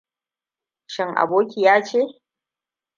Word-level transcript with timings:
Shin 0.93 1.09
abokiya 1.21 1.75
ce? 1.87 1.99